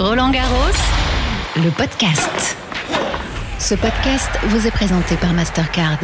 [0.00, 0.54] Roland Garros,
[1.56, 2.56] le podcast.
[3.58, 5.98] Ce podcast vous est présenté par Mastercard.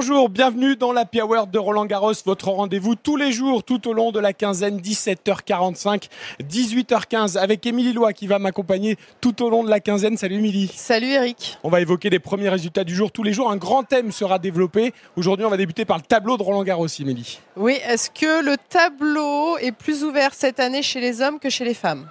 [0.00, 3.92] Bonjour, bienvenue dans la Hour de Roland Garros, votre rendez-vous tous les jours tout au
[3.92, 6.08] long de la quinzaine, 17h45,
[6.40, 10.16] 18h15 avec Émilie Lois qui va m'accompagner tout au long de la quinzaine.
[10.16, 10.70] Salut Émilie.
[10.72, 11.58] Salut Eric.
[11.64, 13.50] On va évoquer les premiers résultats du jour tous les jours.
[13.50, 14.94] Un grand thème sera développé.
[15.16, 17.40] Aujourd'hui, on va débuter par le tableau de Roland Garros, Émilie.
[17.56, 21.64] Oui, est-ce que le tableau est plus ouvert cette année chez les hommes que chez
[21.64, 22.06] les femmes?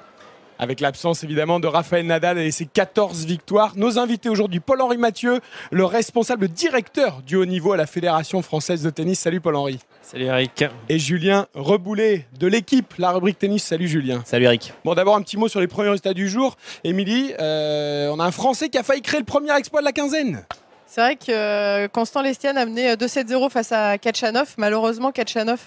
[0.60, 3.74] Avec l'absence évidemment de Raphaël Nadal et ses 14 victoires.
[3.76, 5.40] Nos invités aujourd'hui, Paul-Henri Mathieu,
[5.72, 9.20] le responsable directeur du haut niveau à la Fédération française de tennis.
[9.20, 9.80] Salut Paul-Henri.
[10.02, 10.66] Salut Eric.
[10.90, 13.64] Et Julien Reboulet de l'équipe, la rubrique tennis.
[13.64, 14.22] Salut Julien.
[14.26, 14.74] Salut Eric.
[14.86, 16.56] Bon, d'abord un petit mot sur les premiers résultats du jour.
[16.84, 19.92] Émilie, euh, on a un Français qui a failli créer le premier exploit de la
[19.92, 20.46] quinzaine.
[20.86, 24.56] C'est vrai que euh, Constant Lestienne a mené 2-7-0 euh, face à Kachanov.
[24.58, 25.60] Malheureusement, Kachanov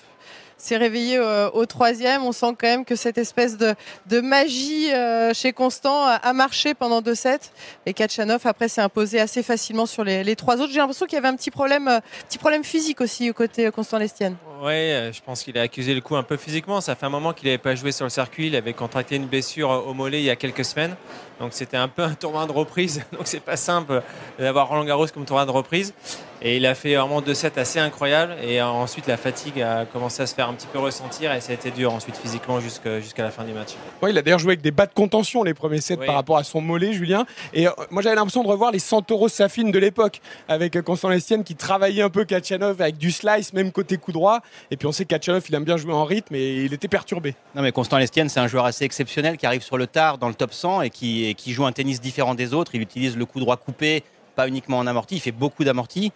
[0.60, 2.22] s'est réveillé euh, au troisième.
[2.24, 3.74] On sent quand même que cette espèce de,
[4.20, 7.50] magie euh, chez Constant a, marché pendant deux sets.
[7.86, 10.72] Et Kachanov, après, s'est imposé assez facilement sur les, les trois autres.
[10.72, 13.70] J'ai l'impression qu'il y avait un petit problème, euh, petit problème physique aussi au côté
[13.70, 14.36] Constant Lestienne.
[14.62, 14.72] Oui,
[15.12, 16.80] je pense qu'il a accusé le coup un peu physiquement.
[16.82, 18.48] Ça fait un moment qu'il n'avait pas joué sur le circuit.
[18.48, 20.94] Il avait contracté une blessure au mollet il y a quelques semaines.
[21.40, 23.02] Donc c'était un peu un tournoi de reprise.
[23.12, 24.02] Donc c'est pas simple
[24.38, 25.94] d'avoir Roland Garros comme tournoi de reprise.
[26.42, 28.34] Et il a fait vraiment deux sets assez incroyables.
[28.42, 31.32] Et ensuite, la fatigue a commencé à se faire un petit peu ressentir.
[31.34, 33.74] Et ça a été dur ensuite physiquement jusqu'à la fin du match.
[34.08, 36.44] il a d'ailleurs joué avec des bas de contention les premiers sets par rapport à
[36.44, 37.26] son mollet, Julien.
[37.52, 41.08] Et euh, moi, j'avais l'impression de revoir les Santoro Safine de l'époque avec euh, Constant
[41.08, 44.40] Lestienne qui travaillait un peu Kachanov avec du slice, même côté coup droit.
[44.70, 46.88] Et puis on sait que Kachanov, il aime bien jouer en rythme et il était
[46.88, 47.34] perturbé.
[47.54, 50.28] Non, mais Constant Lestienne, c'est un joueur assez exceptionnel qui arrive sur le tard dans
[50.28, 52.74] le top 100 et qui, qui joue un tennis différent des autres.
[52.74, 54.02] Il utilise le coup droit coupé
[54.48, 56.12] uniquement en amorti, il fait beaucoup d'amorti.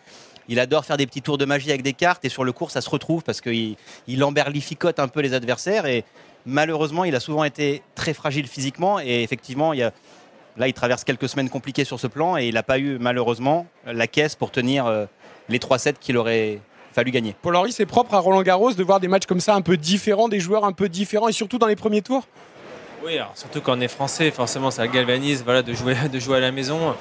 [0.49, 2.71] Il adore faire des petits tours de magie avec des cartes et sur le cours,
[2.71, 3.77] ça se retrouve parce qu'il
[4.07, 6.05] il emberlificote un peu les adversaires et
[6.45, 9.91] malheureusement, il a souvent été très fragile physiquement et effectivement, il
[10.57, 13.67] là, il traverse quelques semaines compliquées sur ce plan et il n'a pas eu malheureusement
[13.87, 15.07] la caisse pour tenir euh,
[15.49, 16.61] les 3 sets qu'il aurait
[16.93, 17.35] fallu gagner.
[17.43, 19.77] Paul Henry, c'est propre à Roland Garros de voir des matchs comme ça un peu
[19.77, 22.27] différents, des joueurs un peu différents et surtout dans les premiers tours?
[23.05, 26.39] Oui, alors surtout quand on est français, forcément ça galvanise voilà, de, jouer, de jouer
[26.39, 26.95] à la maison.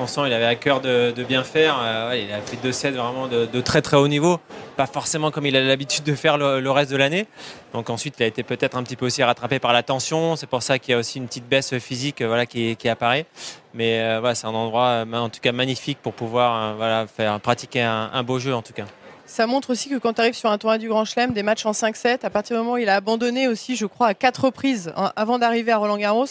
[0.00, 1.76] On sent qu'il avait à cœur de, bien faire.
[1.82, 4.38] Euh, il a fait deux sets vraiment de, très très haut niveau.
[4.76, 7.26] Pas forcément comme il a l'habitude de faire le, reste de l'année.
[7.72, 10.36] Donc ensuite, il a été peut-être un petit peu aussi rattrapé par la tension.
[10.36, 13.26] C'est pour ça qu'il y a aussi une petite baisse physique voilà, qui, apparaît.
[13.74, 17.82] Mais euh, voilà, c'est un endroit en tout cas magnifique pour pouvoir euh, faire, pratiquer
[17.82, 18.84] un beau jeu en tout cas.
[19.28, 21.66] Ça montre aussi que quand tu arrives sur un tournoi du Grand Chelem, des matchs
[21.66, 24.46] en 5-7, à partir du moment où il a abandonné aussi, je crois, à quatre
[24.46, 26.24] reprises hein, avant d'arriver à Roland Garros,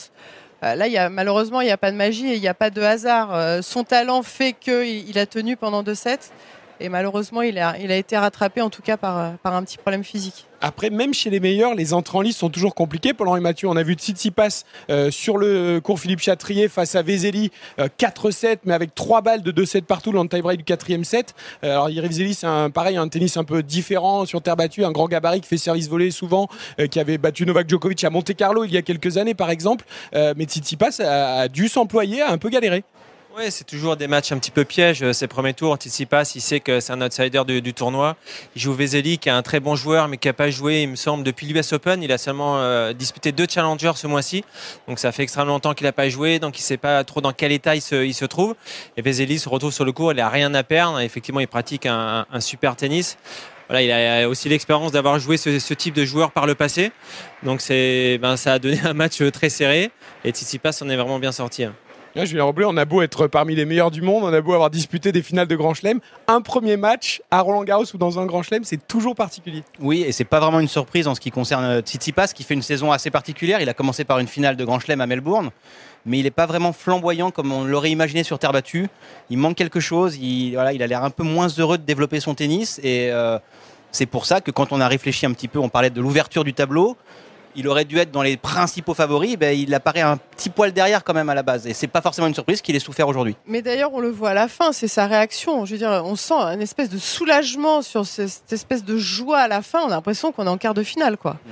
[0.63, 2.81] euh, là, malheureusement, il n'y a pas de magie et il n'y a pas de
[2.81, 3.35] hasard.
[3.35, 6.31] Euh, son talent fait qu'il a tenu pendant deux sets.
[6.79, 10.47] Et malheureusement, il a, été rattrapé en tout cas par, par un petit problème physique.
[10.59, 13.13] Après, même chez les meilleurs, les entrées en liste sont toujours compliquées.
[13.13, 17.51] Paul-Henri Mathieu, on a vu Tsitsipas euh, sur le cours Philippe Chatrier face à Vezeli,
[17.77, 21.35] 4-7, euh, mais avec 3 balles de 2-7 partout dans le tie-break du quatrième set.
[21.63, 24.91] Euh, alors, Vezeli, c'est un, pareil, un tennis un peu différent sur terre battue, un
[24.91, 26.47] grand gabarit qui fait service volé souvent,
[26.79, 29.51] euh, qui avait battu Novak Djokovic à Monte Carlo il y a quelques années, par
[29.51, 29.85] exemple.
[30.13, 32.83] mais Tsitsipas a, a dû s'employer, a un peu galéré.
[33.39, 35.03] Oui, c'est toujours des matchs un petit peu pièges.
[35.03, 38.15] Euh, ces premiers tours, Tsitsipas, il sait que c'est un outsider du, tournoi.
[38.55, 40.89] Il joue Vezeli, qui est un très bon joueur, mais qui n'a pas joué, il
[40.89, 42.01] me semble, depuis l'US Open.
[42.01, 44.43] Il a seulement euh, disputé deux challengers ce mois-ci.
[44.87, 46.39] Donc ça fait extrêmement longtemps qu'il n'a pas joué.
[46.39, 48.55] Donc il ne sait pas trop dans quel état il se, trouve.
[48.97, 50.99] Et Vezeli se retrouve sur le cours, il n'a rien à perdre.
[50.99, 53.19] Effectivement, il pratique un, super tennis.
[53.69, 56.91] Voilà, il a aussi l'expérience d'avoir joué ce, type de joueur par le passé.
[57.43, 59.91] Donc ben, ça a donné un match très serré.
[60.25, 61.67] Et Tsitsipas en est vraiment bien sorti.
[62.25, 64.69] Julien Robles, on a beau être parmi les meilleurs du monde, on a beau avoir
[64.69, 68.25] disputé des finales de Grand Chelem, un premier match à Roland Garros ou dans un
[68.25, 69.63] Grand Chelem, c'est toujours particulier.
[69.79, 72.53] Oui, et c'est pas vraiment une surprise en ce qui concerne euh, Tsitsipas, qui fait
[72.53, 73.61] une saison assez particulière.
[73.61, 75.51] Il a commencé par une finale de Grand Chelem à Melbourne,
[76.05, 78.87] mais il n'est pas vraiment flamboyant comme on l'aurait imaginé sur terre battue.
[79.29, 80.17] Il manque quelque chose.
[80.17, 83.37] Il a l'air un peu moins heureux de développer son tennis et euh,
[83.91, 86.43] c'est pour ça que quand on a réfléchi un petit peu, on parlait de l'ouverture
[86.43, 86.97] du tableau
[87.57, 91.03] il aurait dû être dans les principaux favoris, ben, il apparaît un petit poil derrière
[91.03, 91.65] quand même à la base.
[91.67, 93.35] Et c'est pas forcément une surprise qu'il ait souffert aujourd'hui.
[93.47, 95.65] Mais d'ailleurs, on le voit à la fin, c'est sa réaction.
[95.65, 99.47] Je veux dire, on sent une espèce de soulagement sur cette espèce de joie à
[99.47, 99.81] la fin.
[99.81, 101.33] On a l'impression qu'on est en quart de finale, quoi.
[101.33, 101.51] Mm.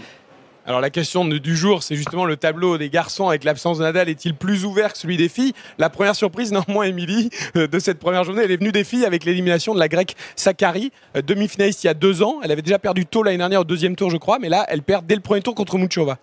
[0.68, 4.10] Alors la question du jour, c'est justement le tableau des garçons avec l'absence de Nadal
[4.10, 5.54] est-il plus ouvert que celui des filles?
[5.78, 9.06] La première surprise, néanmoins, Émilie, euh, de cette première journée, elle est venue des filles
[9.06, 12.40] avec l'élimination de la grecque Sakari, euh, demi-finaliste il y a deux ans.
[12.44, 14.82] Elle avait déjà perdu tôt l'année dernière au deuxième tour, je crois, mais là, elle
[14.82, 16.18] perd dès le premier tour contre Muchova.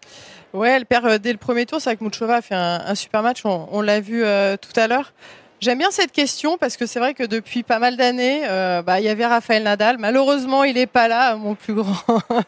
[0.52, 1.80] Ouais, elle perd euh, dès le premier tour.
[1.80, 3.42] C'est vrai que Muchova a fait un, super match.
[3.44, 4.24] On, l'a vu
[4.60, 5.12] tout à l'heure.
[5.62, 8.98] J'aime bien cette question parce que c'est vrai que depuis pas mal d'années, euh, bah,
[8.98, 9.96] il y avait Raphaël Nadal.
[9.96, 11.94] Malheureusement, il n'est pas là, mon plus grand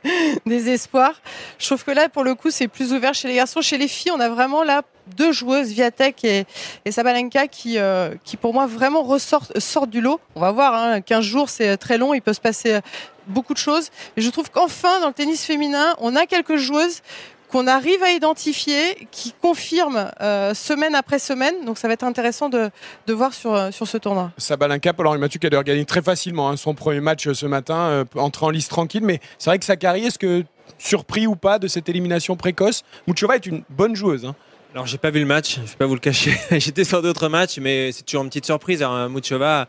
[0.46, 1.12] désespoir.
[1.60, 3.60] Je trouve que là, pour le coup, c'est plus ouvert chez les garçons.
[3.60, 4.82] Chez les filles, on a vraiment là
[5.16, 6.44] deux joueuses, Viatek et,
[6.84, 10.18] et Sabalenka, qui, euh, qui pour moi vraiment ressortent, sortent du lot.
[10.34, 12.80] On va voir, hein, 15 jours, c'est très long, il peut se passer
[13.28, 13.90] beaucoup de choses.
[14.16, 17.00] Mais je trouve qu'enfin, dans le tennis féminin, on a quelques joueuses
[17.54, 21.64] qu'on arrive à identifier, qui confirment euh, semaine après semaine.
[21.64, 22.68] Donc ça va être intéressant de,
[23.06, 24.32] de voir sur, euh, sur ce tournoi.
[24.38, 27.46] Sabalenka, Paul-Henri Mathieu qui a d'ailleurs gagné très facilement hein, son premier match euh, ce
[27.46, 29.04] matin, entré en liste tranquille.
[29.04, 30.42] Mais c'est vrai que Sakari, est-ce que
[30.78, 34.24] surpris ou pas de cette élimination précoce Muchova est une bonne joueuse.
[34.24, 34.34] Hein.
[34.74, 36.36] Alors j'ai pas vu le match, je vais pas vous le cacher.
[36.50, 38.82] J'étais sur d'autres matchs, mais c'est toujours une petite surprise.
[38.82, 39.68] Alors, Muchova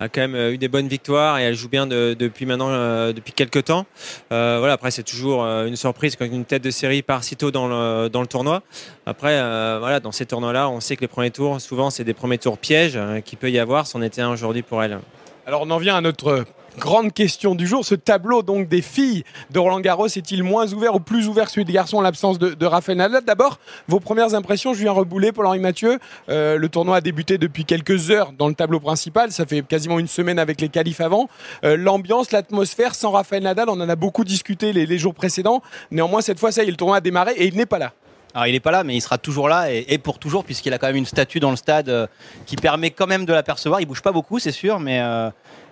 [0.00, 2.70] a quand même euh, eu des bonnes victoires et elle joue bien de- depuis maintenant,
[2.70, 3.84] euh, depuis quelques temps.
[4.32, 7.50] Euh, voilà, après c'est toujours une surprise quand une tête de série part si tôt
[7.50, 8.62] dans le, dans le tournoi.
[9.04, 9.38] Après,
[9.78, 12.56] voilà, dans ces tournois-là, on sait que les premiers tours, souvent c'est des premiers tours
[12.56, 13.86] pièges euh, qu'il peut y avoir.
[13.86, 15.00] C'en était un aujourd'hui pour elle.
[15.46, 16.46] Alors on en vient à notre
[16.78, 17.84] grande question du jour.
[17.84, 21.64] Ce tableau donc des filles de Roland Garros est-il moins ouvert ou plus ouvert celui
[21.64, 23.24] des garçons en l'absence de, de Rafael Nadal?
[23.24, 23.58] D'abord,
[23.88, 25.98] vos premières impressions, Julien Reboulet, Paul-Henri Mathieu.
[26.28, 29.32] Euh, le tournoi a débuté depuis quelques heures dans le tableau principal.
[29.32, 31.28] Ça fait quasiment une semaine avec les qualifs avant.
[31.64, 35.62] Euh, L'ambiance, l'atmosphère, sans Rafael Nadal, on en a beaucoup discuté les, jours précédents.
[35.90, 37.92] Néanmoins, cette fois, ça y est, le tournoi a démarré et il n'est pas là.
[38.34, 40.78] Alors il n'est pas là, mais il sera toujours là et, pour toujours puisqu'il a
[40.78, 42.06] quand même une statue dans le stade euh,
[42.44, 43.80] qui permet quand même de l'apercevoir.
[43.80, 45.00] Il bouge pas beaucoup, c'est sûr, mais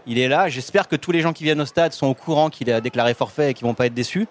[0.06, 0.48] il est là.
[0.48, 3.14] J'espère que tous les gens qui viennent au stade sont au courant qu'il a déclaré
[3.14, 4.26] forfait et qu'ils vont pas être déçus.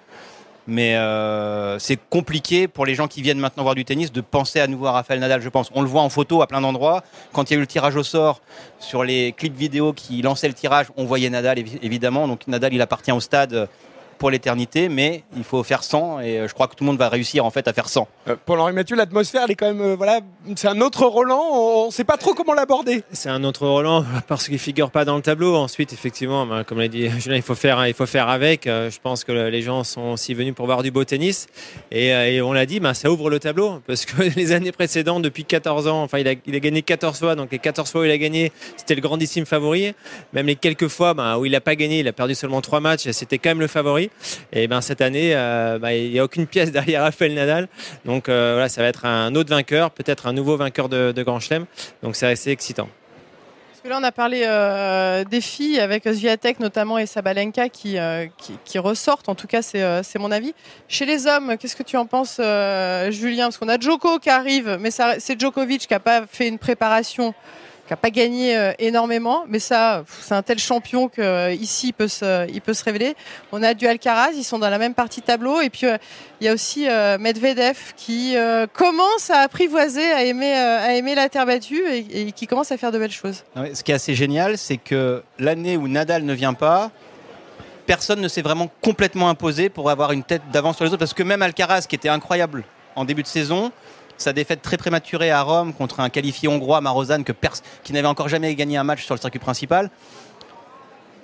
[0.66, 4.62] Mais euh, c'est compliqué pour les gens qui viennent maintenant voir du tennis de penser
[4.62, 5.70] à nouveau à Rafael Nadal, je pense.
[5.76, 7.04] On le voit en photo à plein d'endroits.
[7.34, 8.40] Quand il y a eu le tirage au sort
[8.80, 12.30] sur les clips vidéo qui lançaient le tirage, on voyait Nadal évi- évidemment.
[12.30, 13.66] Donc Nadal, il appartient au stade euh,
[14.18, 16.98] pour l'éternité, mais il faut faire 100 et euh, je crois que tout le monde
[16.98, 18.08] va réussir en fait à faire 100.
[18.28, 20.20] Euh, Paul-Henri Mathieu, l'atmosphère, elle est quand même, euh, voilà,
[20.56, 21.42] c'est un autre Roland.
[21.54, 23.04] On ne sait pas trop comment l'aborder.
[23.12, 25.56] C'est un autre Roland parce qu'il figure pas dans le tableau.
[25.56, 28.68] Ensuite, effectivement, ben, comme l'a dit Julien, il faut faire, il faut faire avec.
[28.68, 31.48] Euh, Je pense que les gens sont aussi venus pour voir du beau tennis.
[31.92, 34.72] Et, euh, et on l'a dit, ben, ça ouvre le tableau parce que les années
[34.72, 37.36] précédentes, depuis 14 ans, enfin, il a, il a gagné 14 fois.
[37.36, 39.94] Donc les 14 fois où il a gagné, c'était le grandissime favori.
[40.34, 42.80] Même les quelques fois ben, où il n'a pas gagné, il a perdu seulement trois
[42.80, 44.03] matchs, c'était quand même le favori.
[44.52, 47.68] Et ben cette année, euh, ben, il n'y a aucune pièce derrière Rafael Nadal.
[48.06, 51.40] Donc euh, voilà, ça va être un autre vainqueur, peut-être un nouveau vainqueur de, Grand
[51.40, 51.66] Chelem.
[52.02, 52.90] Donc c'est assez excitant.
[53.72, 57.98] Parce que là, on a parlé euh, des filles avec Sviatek notamment et Sabalenka qui,
[58.66, 59.28] qui, ressortent.
[59.28, 60.54] En tout cas, c'est mon avis.
[60.88, 62.38] Chez les hommes, qu'est-ce que tu en penses,
[63.12, 63.46] Julien?
[63.46, 67.34] Parce qu'on a Djoko qui arrive, mais c'est Djokovic qui n'a pas fait une préparation,
[67.86, 69.44] qui n'a pas gagné euh, énormément.
[69.48, 72.84] Mais ça, c'est un tel champion que euh, ici, il peut, se, il peut se
[72.84, 73.16] révéler.
[73.52, 75.60] On a du Alcaraz, ils sont dans la même partie de tableau.
[75.60, 75.98] Et puis, euh,
[76.40, 76.88] il y a aussi
[77.20, 78.36] Medvedev qui
[78.74, 82.92] commence à apprivoiser, à aimer, à aimer la terre battue et, qui commence à faire
[82.92, 83.46] de belles choses.
[83.74, 86.92] Ce qui est assez génial, c'est que l'année où Nadal ne vient pas,
[87.86, 91.00] personne ne s'est vraiment complètement imposé pour avoir une tête d'avance sur les autres.
[91.00, 92.66] Parce que même Alcaraz, qui était incroyable
[92.98, 93.72] en début de saison,
[94.18, 97.34] sa défaite très prématurée à Rome contre un qualifié hongrois, Marozan, que
[97.84, 99.90] qui n'avait encore jamais gagné un match sur le circuit principal,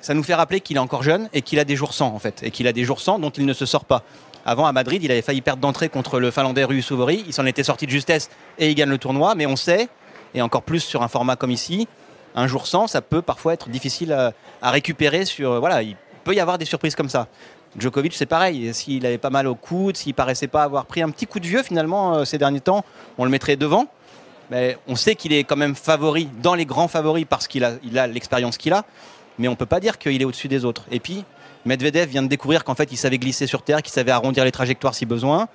[0.01, 2.19] ça nous fait rappeler qu'il est encore jeune et qu'il a des jours sans, en
[2.19, 2.41] fait.
[2.43, 4.03] Et qu'il a des jours sans dont il ne se sort pas.
[4.45, 7.23] Avant, à Madrid, il avait failli perdre d'entrée contre le Finlandais Rui Souvori.
[7.27, 9.35] Il s'en était sorti de justesse et il gagne le tournoi.
[9.35, 9.89] Mais on sait,
[10.33, 11.87] et encore plus sur un format comme ici,
[12.35, 15.25] un jour sans, ça peut parfois être difficile à, à récupérer.
[15.25, 17.27] Sur, voilà, il peut y avoir des surprises comme ça.
[17.77, 18.73] Djokovic, c'est pareil.
[18.73, 21.47] S'il avait pas mal au coude, s'il paraissait pas avoir pris un petit coup de
[21.47, 22.83] vieux finalement euh, ces derniers temps,
[23.17, 23.87] on le mettrait devant.
[24.49, 28.07] Mais on sait qu'il est quand même favori dans les grands favoris parce qu'il a
[28.07, 28.83] l'expérience qu'il a.
[29.37, 30.85] Mais on peut pas dire qu'il est au-dessus des autres.
[30.91, 31.23] Et puis,
[31.65, 34.51] Medvedev vient de découvrir qu'en fait, il savait glisser sur terre, qu'il savait arrondir les
[34.51, 35.47] trajectoires si besoin.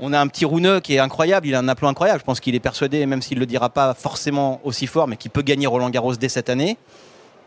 [0.00, 2.20] On a un petit Rouneux qui est incroyable, il a un aplomb incroyable.
[2.20, 5.16] Je pense qu'il est persuadé, même s'il ne le dira pas forcément aussi fort, mais
[5.16, 6.76] qu'il peut gagner Roland Garros dès cette année.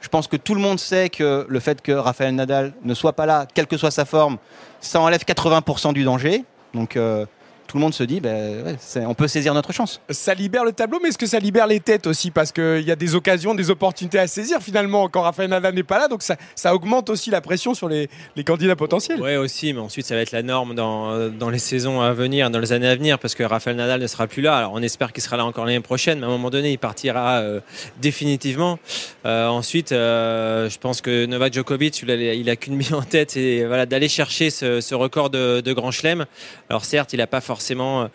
[0.05, 3.13] Je pense que tout le monde sait que le fait que Rafael Nadal ne soit
[3.13, 4.38] pas là, quelle que soit sa forme,
[4.79, 6.43] ça enlève 80% du danger.
[6.75, 7.25] Donc euh,
[7.67, 10.01] tout le monde se dit, ben, ouais, on peut saisir notre chance.
[10.10, 12.31] Ça libère le tableau, mais est-ce que ça libère les têtes aussi?
[12.31, 15.84] Parce qu'il y a des occasions, des opportunités à saisir finalement quand Rafael Nadal n'est
[15.84, 16.07] pas là.
[16.07, 19.19] Donc ça, ça augmente aussi la pression sur les, les candidats potentiels.
[19.22, 22.50] Oui, aussi, mais ensuite, ça va être la norme dans, dans les saisons à venir,
[22.50, 24.57] dans les années à venir, parce que Rafael Nadal ne sera plus là.
[24.57, 26.77] Alors, on espère qu'il sera là encore l'année prochaine, mais à un moment donné, il
[26.77, 27.60] partira euh,
[28.00, 28.79] définitivement.
[29.25, 33.01] Euh, ensuite, euh, je pense que Novak Djokovic, il a, il a qu'une mise en
[33.01, 36.25] tête, et voilà, d'aller chercher ce, ce record de, de Grand Chelem.
[36.69, 38.07] Alors, certes, il n'a pas forcément euh,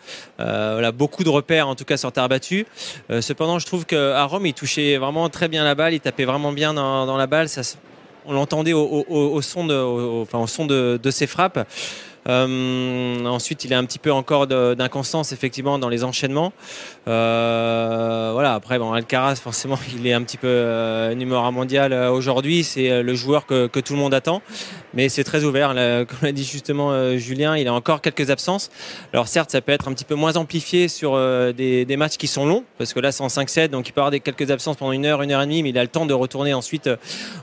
[0.73, 2.65] voilà, beaucoup de repères, en tout cas sur terre battue.
[3.09, 6.25] Euh, cependant, je trouve qu'à Rome, il touchait vraiment très bien la balle, il tapait
[6.25, 7.47] vraiment bien dans, la balle.
[8.25, 11.59] On l'entendait au, son, de ses frappes.
[12.27, 16.53] Euh, ensuite, il a un petit peu encore d'inconstance effectivement dans les enchaînements.
[17.07, 18.53] Euh, voilà.
[18.53, 22.63] Après, bon, Alcaraz, forcément, il est un petit peu euh, numéro un mondial aujourd'hui.
[22.63, 24.41] C'est le joueur que, que, tout le monde attend,
[24.93, 25.69] mais c'est très ouvert.
[25.71, 28.69] comme l'a dit justement Julien, il a encore quelques absences.
[29.13, 31.15] Alors certes, ça peut être un petit peu moins amplifié sur
[31.53, 34.01] des, des, matchs qui sont longs, parce que là, c'est en 5-7, donc il peut
[34.01, 35.87] avoir des quelques absences pendant une heure, une heure et demie, mais il a le
[35.87, 36.89] temps de retourner ensuite,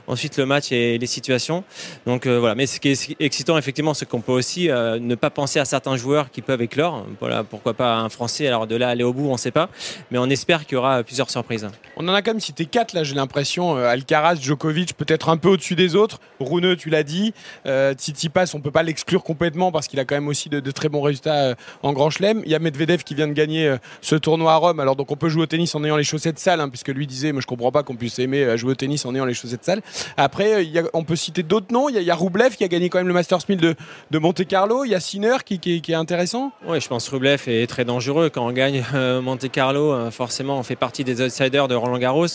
[0.07, 1.63] ensuite le match et les situations.
[2.05, 2.55] Donc voilà.
[2.55, 5.65] Mais ce qui est excitant, effectivement, c'est qu'on peut aussi euh, ne pas penser à
[5.65, 7.05] certains joueurs qui peuvent éclore.
[7.19, 9.69] Voilà, pourquoi pas un Français Alors de là aller au bout, on ne sait pas,
[10.11, 11.67] mais on espère qu'il y aura plusieurs surprises.
[11.97, 13.77] On en a quand même cité quatre là, j'ai l'impression.
[13.77, 16.19] Euh, Alcaraz, Djokovic, peut-être un peu au-dessus des autres.
[16.39, 17.33] Runeux, tu l'as dit.
[17.65, 20.89] Euh, Tsitsipas, on peut pas l'exclure complètement parce qu'il a quand même aussi de, très
[20.89, 22.41] bons résultats euh, en Grand Chelem.
[22.45, 24.79] Il y a Medvedev qui vient de gagner ce tournoi à Rome.
[24.79, 27.07] Alors donc on peut jouer au tennis en ayant les chaussettes sales, hein, puisque lui
[27.07, 29.65] disait, moi je comprends pas qu'on puisse aimer jouer au tennis en ayant les chaussettes
[29.65, 29.81] sales.
[30.17, 31.89] Après, on peut citer d'autres noms.
[31.89, 33.75] Il y, a, Rublev qui a gagné quand même le Masters 1000 de,
[34.11, 34.58] de Monte Carlo.
[34.61, 36.51] Il y a Sinner qui, est intéressant.
[36.67, 38.29] Oui, je pense que Rublev est très dangereux.
[38.29, 41.97] Quand on gagne euh, Monte Carlo, euh, forcément, on fait partie des outsiders de Roland
[41.97, 42.27] Garros.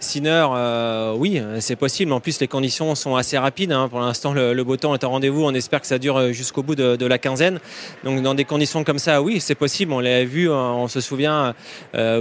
[0.00, 2.12] Sinner, euh, oui, c'est possible.
[2.12, 3.70] En plus, les conditions sont assez rapides.
[3.70, 3.88] Hein.
[3.88, 5.44] Pour l'instant, le, beau temps est au rendez-vous.
[5.44, 7.60] On espère que ça dure jusqu'au bout de, la quinzaine.
[8.02, 9.92] Donc, dans des conditions comme ça, oui, c'est possible.
[9.92, 11.54] On l'a vu, on se souvient,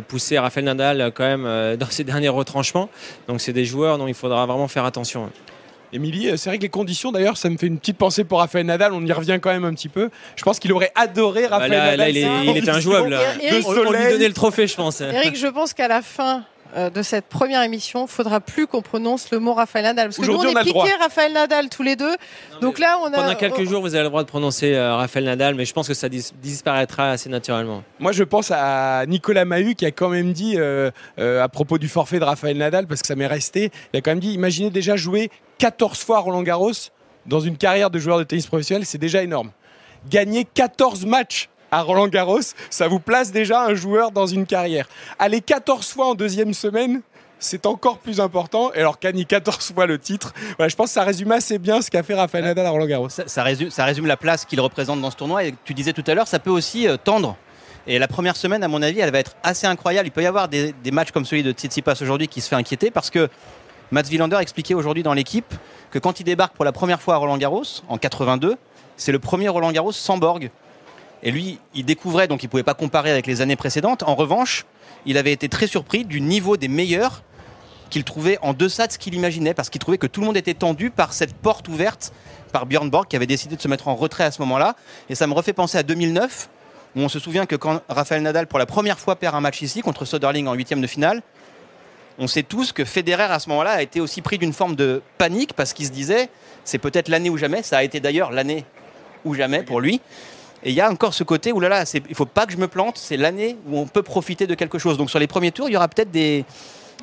[0.08, 2.90] pousser Rafael Nadal quand même dans ses derniers retranchements.
[3.28, 5.32] Donc, c'est des joueurs dont il faudra vraiment faire attention.
[5.94, 8.40] Émilie, euh, c'est vrai que les conditions, d'ailleurs, ça me fait une petite pensée pour
[8.40, 8.94] Raphaël Nadal.
[8.94, 10.10] On y revient quand même un petit peu.
[10.36, 11.98] Je pense qu'il aurait adoré bah Raphaël Nadal.
[11.98, 13.18] Là, il, est, il était injouable.
[13.66, 15.02] on, lui donnait le trophée, je pense.
[15.02, 16.44] Eric, je pense qu'à la fin
[16.76, 20.08] de cette première émission, il faudra plus qu'on prononce le mot Raphaël Nadal.
[20.08, 22.16] Parce que nous, on, est piqué Raphaël Nadal tous les deux.
[22.62, 23.12] Donc là, on a.
[23.12, 25.88] Pendant quelques jours, vous avez le droit de prononcer euh, Raphaël Nadal, mais je pense
[25.88, 27.84] que ça disparaîtra assez naturellement.
[28.00, 31.88] Moi, je pense à Nicolas Mahut qui a quand même dit, euh, à propos du
[31.88, 34.70] forfait de Raphaël Nadal, parce que ça m'est resté, il a quand même dit imaginez
[34.70, 36.72] déjà jouer 14 fois Roland Garros
[37.26, 39.52] dans une carrière de joueur de tennis professionnel, c'est déjà énorme.
[40.10, 44.88] Gagner 14 matchs à Roland Garros, ça vous place déjà un joueur dans une carrière.
[45.20, 47.02] Aller 14 fois en deuxième semaine,
[47.40, 48.72] c'est encore plus important.
[48.74, 51.92] Et alors, gagner 14 fois le titre, je pense que ça résume assez bien ce
[51.92, 53.10] qu'a fait Rafael Nadal à Roland Garros.
[53.10, 55.44] Ça, résume, ça résume, la place qu'il représente dans ce tournoi.
[55.44, 57.36] Et tu disais tout à l'heure, ça peut aussi euh, tendre.
[57.86, 60.08] Et la première semaine, à mon avis, elle va être assez incroyable.
[60.08, 62.92] Il peut y avoir des, matchs comme celui de Tsitsipas aujourd'hui qui se fait inquiéter
[62.92, 63.30] parce que
[63.92, 65.54] Mats Wilander expliquait aujourd'hui dans l'équipe
[65.92, 68.58] que quand il débarque pour la première fois à Roland Garros, en 82,
[68.98, 70.52] c'est le premier Roland Garros sans Borg.
[71.24, 74.04] Et lui, il découvrait, donc il ne pouvait pas comparer avec les années précédentes.
[74.04, 74.66] En revanche,
[75.06, 77.24] il avait été très surpris du niveau des meilleurs
[77.90, 80.38] qu'il trouvait en deçà de ce qu'il imaginait, parce qu'il trouvait que tout le monde
[80.38, 82.12] était tendu par cette porte ouverte
[82.52, 84.76] par Björn Borg, qui avait décidé de se mettre en retrait à ce moment-là.
[85.10, 86.50] Et ça me refait penser à 2009,
[86.96, 89.62] où on se souvient que quand Rafael Nadal, pour la première fois, perd un match
[89.62, 91.22] ici contre Soderling en huitième de finale,
[92.20, 95.02] on sait tous que Federer, à ce moment-là, a été aussi pris d'une forme de
[95.18, 96.30] panique, parce qu'il se disait,
[96.64, 98.66] c'est peut-être l'année ou jamais, ça a été d'ailleurs l'année
[99.24, 100.02] ou jamais pour lui.
[100.64, 102.52] Et il y a encore ce côté où là, là il ne faut pas que
[102.52, 104.98] je me plante, c'est l'année où on peut profiter de quelque chose.
[104.98, 106.46] Donc sur les premiers tours, il y aura peut-être des,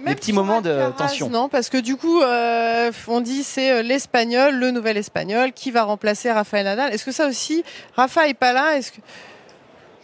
[0.04, 1.30] petits moments de tension.
[1.30, 5.70] Non, parce que du coup, euh, on dit c'est euh, l'espagnol, le nouvel espagnol, qui
[5.70, 6.92] va remplacer Rafael Nadal.
[6.92, 7.64] Est-ce que ça aussi,
[7.96, 8.76] Rafa n'est pas là?
[8.76, 9.00] Est-ce que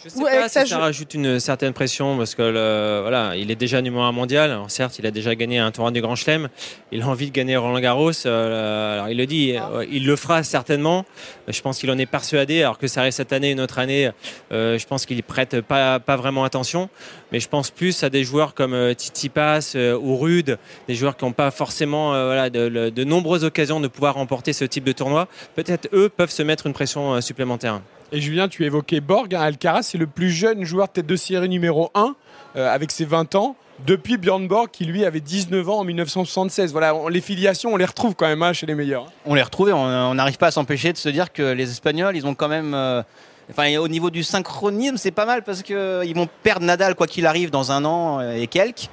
[0.02, 3.82] je sais pas si ça, rajoute une certaine pression parce que voilà, il est déjà
[3.82, 4.58] numéro un mondial.
[4.68, 6.48] certes, il a déjà gagné un tournoi du Grand Chelem.
[6.90, 8.12] Il a envie de gagner Roland Garros.
[8.26, 9.70] Euh, alors il le dit, ah.
[9.74, 11.04] euh, il le fera certainement.
[11.48, 12.62] Je pense qu'il en est persuadé.
[12.62, 14.10] Alors que ça reste cette année, une autre année,
[14.52, 16.88] euh, je pense qu'il y prête pas, pas vraiment attention.
[17.32, 21.24] Mais je pense plus à des joueurs comme Titi Pass ou Rude, des joueurs qui
[21.24, 25.28] n'ont pas forcément voilà, de, de nombreuses occasions de pouvoir remporter ce type de tournoi.
[25.54, 27.80] Peut-être eux peuvent se mettre une pression supplémentaire.
[28.12, 29.34] Et Julien, tu évoquais Borg.
[29.34, 32.16] Hein, Alcaraz, c'est le plus jeune joueur tête de série numéro 1
[32.56, 33.56] euh, avec ses 20 ans.
[33.86, 36.72] Depuis Björn Borg, qui lui avait 19 ans en 1976.
[36.72, 39.04] Voilà, les filiations, on les retrouve quand même hein, chez les meilleurs.
[39.04, 39.12] Hein.
[39.26, 42.26] On les retrouve on n'arrive pas à s'empêcher de se dire que les Espagnols, ils
[42.26, 42.74] ont quand même.
[42.74, 43.02] Euh,
[43.50, 47.26] enfin, au niveau du synchronisme, c'est pas mal parce qu'ils vont perdre Nadal quoi qu'il
[47.26, 48.90] arrive dans un an et quelques.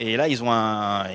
[0.00, 0.50] Et là, ils ont,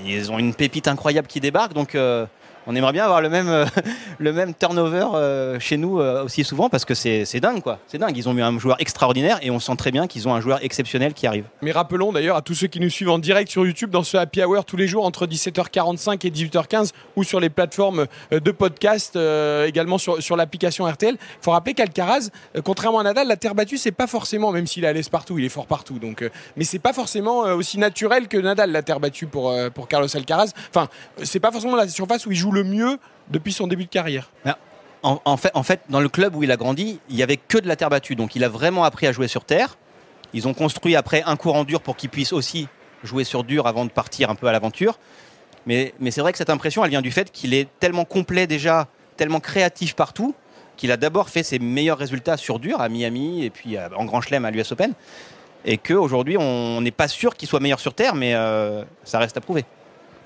[0.06, 1.74] ils ont une pépite incroyable qui débarque.
[1.74, 2.28] Donc, euh,
[2.68, 3.66] on aimerait bien avoir le même, euh,
[4.20, 7.80] le même turnover euh, chez nous euh, aussi souvent parce que c'est dingue quoi.
[7.88, 8.18] C'est dingue.
[8.18, 10.64] Ils ont mis un joueur extraordinaire et on sent très bien qu'ils ont un joueur
[10.64, 11.46] exceptionnel qui arrive.
[11.62, 14.18] Mais rappelons d'ailleurs à tous ceux qui nous suivent en direct sur YouTube dans ce
[14.18, 19.18] Happy Hour tous les jours entre 17h45 et 18h15 ou sur les plateformes de podcast
[19.66, 21.16] également sur, sur l'application RTL.
[21.16, 22.30] Il faut rappeler qu'Alcaraz,
[22.64, 25.38] contrairement à Nadal, la terre battue c'est pas forcément, même s'il est à l'aise partout,
[25.38, 26.00] il est fort partout.
[26.00, 30.08] Donc, mais c'est pas forcément aussi naturel que Nadal la terre battue pour, pour Carlos
[30.16, 30.52] Alcaraz.
[30.70, 30.88] Enfin,
[31.24, 32.98] c'est pas forcément la surface où il joue le mieux
[33.30, 34.32] depuis son début de carrière.
[35.04, 37.60] En, fait, en fait, dans le club où il a grandi, il n'y avait que
[37.60, 38.16] de la terre battue.
[38.16, 39.78] Donc il a vraiment appris à jouer sur terre.
[40.34, 42.68] Ils ont construit après un courant dur pour qu'il puisse aussi
[43.04, 44.98] jouer sur dur avant de partir un peu à l'aventure.
[45.68, 48.88] Mais, c'est vrai que cette impression, elle vient du fait qu'il est tellement complet déjà,
[49.18, 50.36] tellement créatif partout,
[50.76, 54.22] qu'il a d'abord fait ses meilleurs résultats sur dur à Miami et puis en Grand
[54.22, 54.94] Chelem à l'US Open.
[55.66, 59.38] Et qu'aujourd'hui, on n'est pas sûr qu'il soit meilleur sur terre, mais euh, ça reste
[59.38, 59.66] à prouver.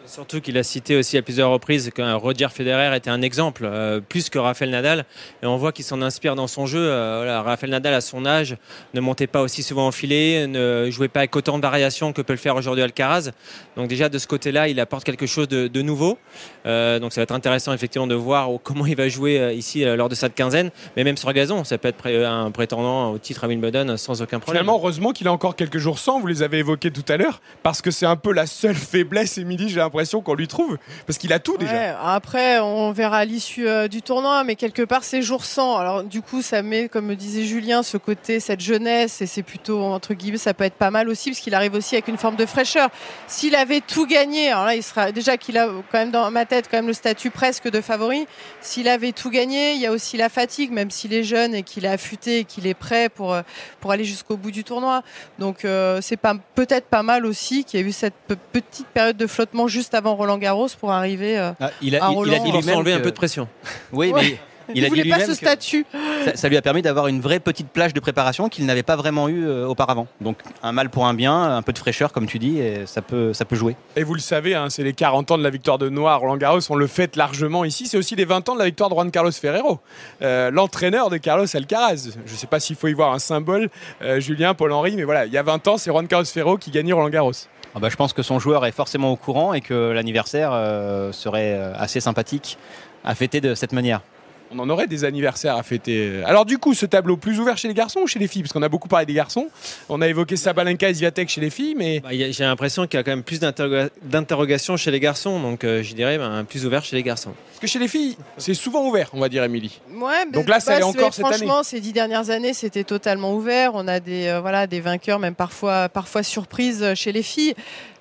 [0.05, 3.99] Surtout qu'il a cité aussi à plusieurs reprises que Roger Federer était un exemple, euh,
[3.99, 5.05] plus que Rafael Nadal.
[5.43, 6.79] Et on voit qu'il s'en inspire dans son jeu.
[6.79, 8.57] Euh, Rafael Nadal, à son âge,
[8.93, 12.21] ne montait pas aussi souvent en filet, ne jouait pas avec autant de variations que
[12.21, 13.31] peut le faire aujourd'hui Alcaraz.
[13.75, 16.17] Donc déjà, de ce côté-là, il apporte quelque chose de, nouveau.
[16.65, 20.09] Euh, donc ça va être intéressant effectivement de voir comment il va jouer ici lors
[20.09, 20.71] de cette quinzaine.
[20.97, 24.39] Mais même sur gazon, ça peut être un prétendant au titre à Wimbledon sans aucun
[24.39, 24.63] problème.
[24.63, 27.41] Finalement, heureusement qu'il a encore quelques jours sans, vous les avez évoqués tout à l'heure,
[27.63, 30.77] parce que c'est un peu la seule faiblesse, Émilie, j'ai l'impression qu'on lui trouve.
[31.05, 32.00] Parce qu'il a tout déjà.
[32.13, 35.77] Après, on verra à l'issue euh, du tournoi, mais quelque part, c'est jour sans.
[35.77, 39.43] Alors, du coup, ça met, comme me disait Julien, ce côté, cette jeunesse, et c'est
[39.43, 42.17] plutôt, entre guillemets, ça peut être pas mal aussi, parce qu'il arrive aussi avec une
[42.17, 42.89] forme de fraîcheur.
[43.27, 46.46] S'il avait tout gagné, alors là, il sera déjà qu'il a quand même dans ma
[46.46, 48.27] tête quand même le statut presque de favori.
[48.62, 51.63] S'il avait tout gagné, il y a aussi la fatigue, même s'il est jeune et
[51.63, 53.41] qu'il est affûté et qu'il est prêt pour, euh,
[53.79, 55.01] pour aller jusqu'au bout du tournoi.
[55.39, 56.17] Donc, euh, c'est
[56.55, 59.78] peut-être pas mal aussi qu'il y ait eu cette pe- petite période de flottement juste
[59.93, 61.38] avant Roland Garros pour arriver.
[61.39, 62.98] euh, Ah, il, a, Ah, il- il a Roland, dit Il faut lui-même enlever un
[62.98, 63.48] que- peu de pression.
[63.91, 64.21] Oui, Ouais.
[64.21, 64.39] mais
[64.75, 65.85] il a dit voulait pas lui-même ce que statut.
[66.25, 68.95] ça, ça lui a permis d'avoir une vraie petite plage de préparation qu'il n'avait pas
[68.95, 70.07] vraiment eu euh, auparavant.
[70.21, 73.01] Donc un mal pour un bien, un peu de fraîcheur comme tu dis, et ça
[73.01, 73.75] peut, ça peut jouer.
[73.95, 76.38] Et vous le savez, hein, c'est les 40 ans de la victoire de à Roland
[76.38, 77.88] Garros, on le fête largement ici.
[77.88, 79.79] C'est aussi les 20 ans de la victoire de Juan Carlos Ferrero,
[80.21, 82.09] euh, l'entraîneur de Carlos Alcaraz.
[82.25, 83.69] Je ne sais pas s'il faut y voir un symbole,
[84.01, 86.71] euh, Julien, Paul-Henri, mais voilà, il y a 20 ans, c'est Juan Carlos Ferrero qui
[86.71, 87.31] gagnait Roland Garros.
[87.75, 91.11] Ah bah, je pense que son joueur est forcément au courant et que l'anniversaire euh,
[91.11, 92.57] serait assez sympathique
[93.03, 94.01] à fêter de cette manière.
[94.51, 96.23] On en aurait des anniversaires à fêter.
[96.25, 98.41] Alors du coup, ce tableau plus ouvert chez les garçons ou chez les filles?
[98.41, 99.47] Parce qu'on a beaucoup parlé des garçons.
[99.89, 103.01] On a évoqué Sabalenka et Sviatek chez les filles, mais Bah, J'ai l'impression qu'il y
[103.01, 106.65] a quand même plus d'interroga- d'interrogations chez les garçons, donc euh, je dirais ben, plus
[106.65, 107.31] ouvert chez les garçons.
[107.49, 109.79] parce que chez les filles, c'est souvent ouvert, on va dire, Émilie.
[109.93, 112.83] Ouais, Donc mais- là, ça l'est c'est- encore cette Franchement, ces dix dernières années, c'était
[112.83, 113.71] totalement ouvert.
[113.75, 117.53] On a des, euh, voilà, des vainqueurs, même parfois, parfois surprises euh, chez les filles.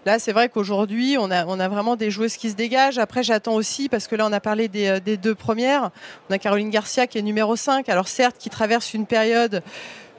[0.09, 2.97] Là, c'est vrai qu'aujourd'hui, on a, vraiment des joueuses qui se dégagent.
[2.97, 5.91] Après, j'attends aussi, parce que là, on a parlé des, euh, des deux premières.
[6.31, 7.91] On a Caroline Garcia qui est numéro 5.
[7.91, 9.63] Alors, certes, qui traverse une période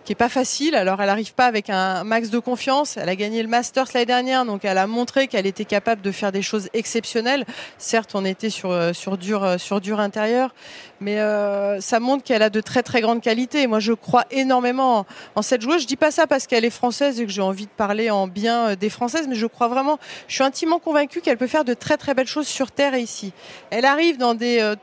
[0.10, 0.74] qui est pas facile.
[0.74, 2.98] Alors, elle n'arrive pas avec un max de confiance.
[2.98, 6.12] Elle a gagné le Masters l'année dernière, donc elle a montré qu'elle était capable de
[6.12, 7.46] faire des choses exceptionnelles.
[7.78, 10.56] Certes, on était sur, euh, sur, dur, euh, sur dur intérieur,
[11.00, 13.68] mais euh, ça montre qu'elle a de très très grandes qualités.
[13.68, 15.84] Moi, je crois énormément en, cette joueuse.
[15.84, 18.26] Je dis pas ça parce qu'elle est française et que j'ai envie de parler en
[18.26, 21.76] bien des françaises, mais je crois vraiment, je suis intimement convaincue qu'elle peut faire de
[21.76, 23.32] très très belles choses sur terre et ici.
[23.70, 24.76] Elle arrive dans des euh,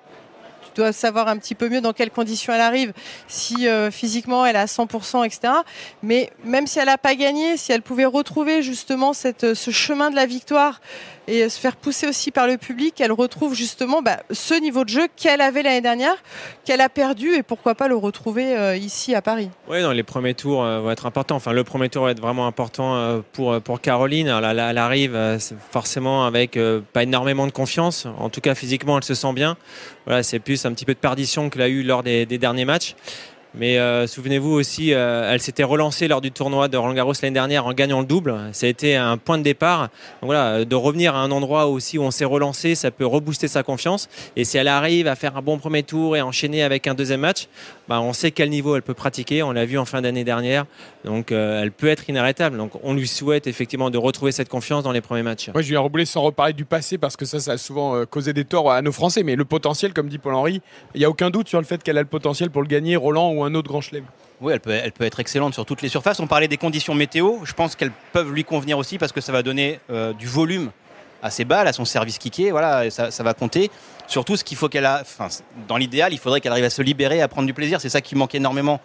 [0.76, 2.92] dois savoir un petit peu mieux dans quelles conditions elle arrive,
[3.28, 5.52] si euh, physiquement elle est à 100%, etc.
[6.02, 9.70] Mais même si elle n'a pas gagné, si elle pouvait retrouver justement cette, euh, ce
[9.70, 10.80] chemin de la victoire
[11.28, 14.88] et se faire pousser aussi par le public, elle retrouve justement bah, ce niveau de
[14.88, 16.16] jeu qu'elle avait l'année dernière,
[16.64, 19.50] qu'elle a perdu et pourquoi pas le retrouver euh, ici à Paris.
[19.68, 21.36] Oui, les premiers tours euh, vont être importants.
[21.36, 24.28] Enfin, le premier tour va être vraiment important euh, pour, pour Caroline.
[24.28, 25.38] Alors, elle arrive
[25.70, 26.58] forcément avec
[26.92, 28.06] pas énormément de confiance.
[28.18, 29.56] En tout cas, physiquement, elle se sent bien.
[30.06, 32.94] Voilà, c'est plus un petit peu de perdition qu'elle a eu lors des derniers matchs.
[33.58, 37.32] Mais euh, souvenez-vous aussi, euh, elle s'était relancée lors du tournoi de Roland Garros l'année
[37.32, 38.34] dernière en gagnant le double.
[38.52, 39.82] Ça a été un point de départ.
[40.20, 43.06] Donc voilà, euh, de revenir à un endroit aussi où on s'est relancé, ça peut
[43.06, 44.10] rebooster sa confiance.
[44.36, 47.20] Et si elle arrive à faire un bon premier tour et enchaîner avec un deuxième
[47.20, 47.48] match,
[47.88, 49.42] bah, on sait quel niveau elle peut pratiquer.
[49.42, 50.66] On l'a vu en fin d'année dernière.
[51.04, 52.56] Donc euh, elle peut être inarrêtable.
[52.56, 55.50] Donc on lui souhaite effectivement de retrouver cette confiance dans les premiers matchs.
[55.52, 58.32] Moi, Julien Roublet, sans reparler du passé, parce que ça, ça a souvent euh, causé
[58.32, 60.60] des torts à nos Français, mais le potentiel, comme dit Paul-Henri,
[60.94, 62.96] il n'y a aucun doute sur le fait qu'elle a le potentiel pour le gagner,
[62.96, 64.04] Roland ou un autre grand chelem.
[64.40, 66.20] Oui, elle peut, elle peut être excellente sur toutes les surfaces.
[66.20, 67.38] On parlait des conditions météo.
[67.44, 70.70] Je pense qu'elles peuvent lui convenir aussi parce que ça va donner euh, du volume
[71.22, 72.50] à ses balles, à son service kické.
[72.50, 73.70] Voilà, ça, va compter.
[74.06, 75.02] Surtout, ce qu'il faut qu'elle a.
[75.68, 77.80] Dans l'idéal, il faudrait qu'elle arrive à se libérer, à prendre du plaisir.
[77.80, 78.80] C'est ça qui manque énormément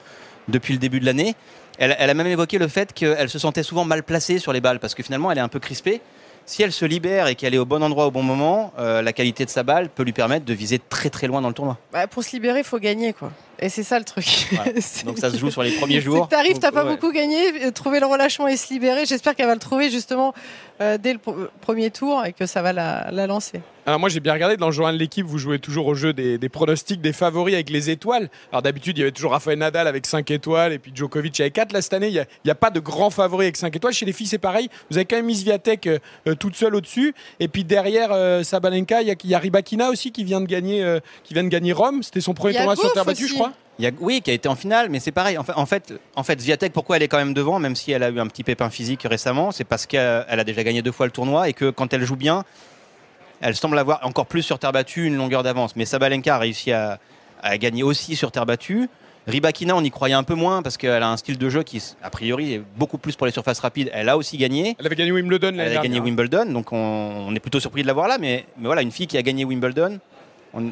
[0.48, 1.36] depuis le début de l'année.
[1.78, 4.62] Elle, elle a même évoqué le fait qu'elle se sentait souvent mal placée sur les
[4.62, 6.02] balles parce que finalement, elle est un peu crispée.
[6.46, 9.14] Si elle se libère et qu'elle est au bon endroit au bon moment, euh, la
[9.14, 11.78] qualité de sa balle peut lui permettre de viser très très loin dans le tournoi.
[11.94, 13.32] Bah, pour se libérer, il faut gagner quoi.
[13.62, 14.26] Et c'est ça le truc.
[14.52, 14.72] Voilà.
[15.06, 16.28] Donc ça se joue sur les premiers jours.
[16.28, 16.92] t'arrives, t'as pas Ouais.
[16.96, 19.06] beaucoup gagné, euh, trouver le relâchement et se libérer.
[19.06, 20.34] J'espère qu'elle va le trouver justement
[20.82, 23.62] euh, dès le pr- premier tour et que ça va la, la lancer.
[23.86, 26.14] Alors moi j'ai bien regardé dans le journal de l'équipe, vous jouez toujours au jeu
[26.14, 28.30] des, des pronostics, des favoris avec les étoiles.
[28.52, 31.54] Alors d'habitude il y avait toujours Rafael Nadal avec 5 étoiles et puis Djokovic avec
[31.54, 31.72] 4.
[31.74, 33.76] Là cette année il n'y a, il y a pas de grand favori avec 5
[33.76, 33.94] étoiles.
[33.94, 36.76] Chez les filles c'est pareil, vous avez quand même mis Sviatek euh, euh, toute seule
[36.76, 37.14] au-dessus.
[37.40, 40.42] Et puis derrière euh, Sabalenka, il y a, il y a Rybakina aussi qui vient
[40.42, 42.02] de gagner, euh, qui vient de gagner Rome.
[42.04, 43.51] C'était son premier tournoi sur terre battue je crois.
[43.80, 45.38] Il y a- oui, qui a été en finale, mais c'est pareil.
[45.38, 47.92] En fait, en fait, en fait, Swiatek, pourquoi elle est quand même devant, même si
[47.92, 50.82] elle a eu un petit pépin physique récemment, c'est parce qu'elle elle a déjà gagné
[50.82, 52.44] deux fois le tournoi et que quand elle joue bien,
[53.42, 55.76] elle semble avoir encore plus sur terre battue une longueur d'avance.
[55.76, 57.00] Mais Sabalenka a réussi à,
[57.42, 58.88] a gagné aussi sur terre battue.
[59.28, 61.82] Ribakina, on y croyait un peu moins parce qu'elle a un style de jeu qui,
[62.02, 63.90] a priori, est beaucoup plus pour les surfaces rapides.
[63.94, 64.76] Elle a aussi gagné.
[64.80, 66.78] Elle avait gagné Wimbledon Elle a gagné Wimbledon, donc on,
[67.28, 68.18] on, est plutôt surpris de la voir là.
[68.20, 70.00] Mais, mais voilà, une fille qui a gagné Wimbledon,
[70.56, 70.72] on,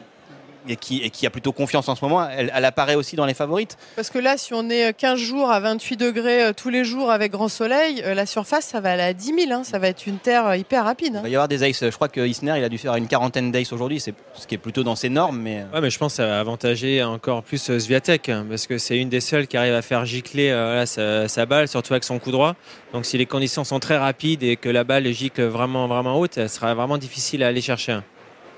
[0.68, 3.78] et qui, a plutôt confiance en ce moment, elle, apparaît aussi dans les favorites.
[3.96, 7.12] Parce que là, si on est 15 jours à 28 degrés euh, tous les jours
[7.12, 9.52] avec grand soleil, euh, la surface, ça va aller à 10 000.
[9.52, 9.64] Hein.
[9.64, 11.16] ça va être une terre euh, hyper rapide.
[11.16, 11.22] Hein.
[11.22, 11.84] Il va y avoir des aces.
[11.84, 14.12] Je crois que Isner, il a dû faire une quarantaine d'aces aujourd'hui, ce
[14.48, 15.40] qui est plutôt dans ses normes.
[15.40, 15.64] Mais...
[15.74, 18.98] Ouais, mais je pense que ça va avantager encore plus Sviatek, hein, parce que c'est
[18.98, 20.50] une des seules qui arrive à faire gicler
[20.86, 22.56] sa, balle, surtout avec son coup droit.
[22.94, 26.38] Donc si les conditions sont très rapides et que la balle gicle vraiment, vraiment haute,
[26.38, 28.00] elle sera vraiment difficile à aller chercher.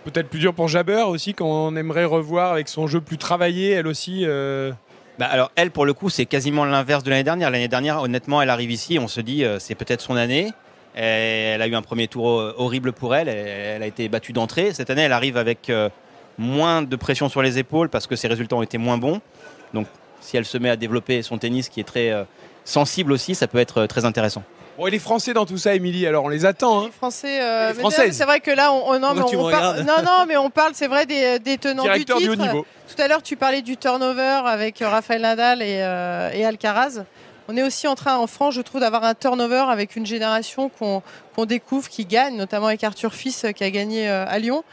[0.04, 3.86] Peut-être plus dur pour Jabber aussi, qu'on aimerait revoir avec son jeu plus travaillé, elle
[3.86, 4.24] aussi.
[4.26, 4.72] Euh.
[5.20, 7.52] Bah alors elle, pour le coup, c'est quasiment l'inverse de l'année dernière.
[7.52, 10.52] L'année dernière, honnêtement, elle arrive ici, on se dit, euh, c'est peut-être son année.
[10.96, 12.26] elle a eu un premier tour
[12.58, 13.30] horrible pour elle.
[13.30, 14.74] Elle, a été battue d'entrée.
[14.74, 15.90] Cette année, elle arrive avec euh,
[16.40, 19.22] moins de pression sur les épaules parce que ses résultats ont été moins bons.
[19.76, 19.86] Donc,
[20.20, 22.12] si elle se met à développer son tennis qui est très
[22.66, 24.44] sensible aussi, ça peut être très intéressant.
[24.78, 26.84] Bon, il est français dans tout ça, Émilie, alors on les attend.
[26.84, 26.90] Hein.
[26.96, 27.74] Français, euh,
[28.12, 30.88] C'est vrai que là, on, non, mais on parle, non, non, mais on parle, c'est
[30.88, 32.16] vrai, des, des tenants du titre.
[32.16, 32.66] haut niveau.
[32.88, 37.04] Tout à l'heure, tu parlais du turnover avec euh, Raphaël Nadal et, euh, et, Alcaraz.
[37.48, 40.70] On est aussi en train, en France, je trouve, d'avoir un turnover avec une génération
[40.70, 44.64] qu'on découvre, qui gagne, notamment avec Arthur Fils qui a gagné à Lyon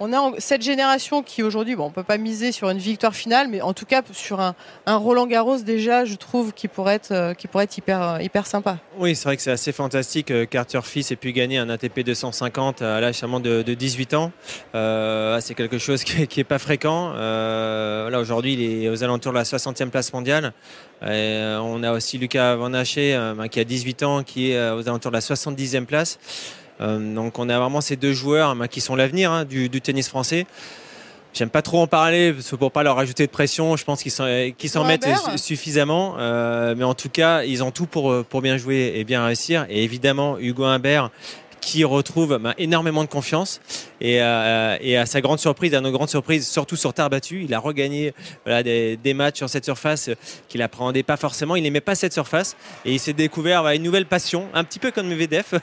[0.00, 3.48] on a cette génération qui aujourd'hui, bon, on peut pas miser sur une victoire finale,
[3.48, 4.54] mais en tout cas sur un,
[4.86, 8.46] Roland Garros déjà, je trouve qui pourrait être, euh, qui pourrait être hyper, euh, hyper
[8.46, 8.78] sympa.
[8.98, 12.00] Oui, c'est vrai que c'est assez fantastique euh, qu'Arthur Fils ait pu gagner un ATP
[12.00, 14.32] 250 à l'âge seulement de, 18 ans.
[14.72, 17.12] c'est quelque chose qui est, pas fréquent.
[17.12, 20.52] là aujourd'hui, il est aux alentours de la 60e place mondiale.
[21.02, 23.18] on a aussi Lucas Van Haché,
[23.50, 26.18] qui a 18 ans, qui est aux alentours de la 70e place.
[26.84, 30.08] Euh, donc on a vraiment ces deux joueurs hein, qui sont l'avenir hein, du, tennis
[30.08, 30.46] français.
[31.32, 33.76] J'aime pas trop en parler pour pas leur ajouter de pression.
[33.76, 36.14] Je pense qu'ils s'en mettent suffisamment.
[36.18, 39.66] Euh, mais en tout cas, ils ont tout pour, pour bien jouer et bien réussir.
[39.68, 41.10] Et évidemment, Hugo Humbert,
[41.64, 43.60] qui retrouve bah, énormément de confiance.
[44.02, 47.54] Euh, et, à sa grande surprise, à nos grandes surprises, surtout sur terre battue, il
[47.54, 48.12] a regagné
[48.46, 50.10] des, matchs sur cette surface
[50.48, 51.56] qu'il appréhendait pas forcément.
[51.56, 54.90] Il n'aimait pas cette surface et il s'est découvert une nouvelle passion, un petit peu
[54.90, 55.54] comme VDF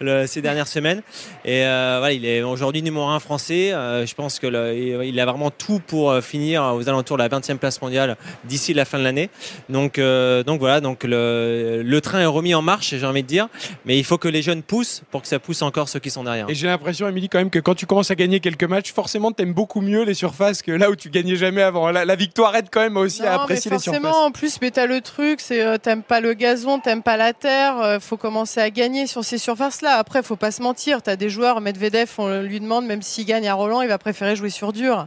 [0.26, 1.02] ces dernières semaines.
[1.44, 3.72] Et euh, voilà, il est aujourd'hui numéro un français.
[3.72, 7.82] Euh, je pense qu'il a vraiment tout pour finir aux alentours de la 20e place
[7.82, 9.30] mondiale d'ici la fin de l'année.
[9.68, 13.48] Donc, donc voilà, donc le, le train est remis en marche, j'ai envie de dire.
[13.84, 16.24] Mais il faut que les jeunes poussent pour que ça pousse encore ceux qui sont
[16.24, 16.48] derrière.
[16.48, 19.32] Et j'ai l'impression, Émilie, quand même que quand tu commences à gagner quelques matchs, forcément,
[19.32, 21.90] tu aimes beaucoup mieux les surfaces que là où tu gagnais jamais avant.
[21.90, 24.00] La, victoire aide quand même aussi à apprécier les surfaces.
[24.00, 27.02] Forcément, en plus, mais tu as le truc, c'est euh, t'aimes pas le gazon, t'aimes
[27.02, 29.96] pas la terre, il euh, faut commencer à gagner sur ces surfaces-là.
[29.96, 33.24] Après, faut pas se mentir, tu as des joueurs, Medvedev, on lui demande, même s'il
[33.24, 35.06] gagne à Roland, il va préférer jouer sur dur.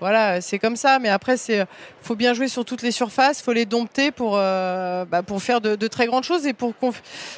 [0.00, 0.98] Voilà, c'est comme ça.
[0.98, 1.64] Mais après, c'est
[2.02, 5.60] faut bien jouer sur toutes les surfaces, faut les dompter pour, euh, bah, pour faire
[5.60, 6.74] de, très grandes choses et pour